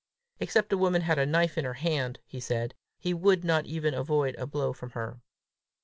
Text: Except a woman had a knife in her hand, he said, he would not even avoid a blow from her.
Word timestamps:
Except 0.39 0.73
a 0.73 0.79
woman 0.79 1.03
had 1.03 1.19
a 1.19 1.27
knife 1.27 1.59
in 1.59 1.65
her 1.65 1.75
hand, 1.75 2.17
he 2.25 2.39
said, 2.39 2.73
he 2.97 3.13
would 3.13 3.43
not 3.43 3.67
even 3.67 3.93
avoid 3.93 4.33
a 4.33 4.47
blow 4.47 4.73
from 4.73 4.89
her. 4.93 5.21